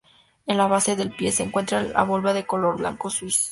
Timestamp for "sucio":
3.11-3.45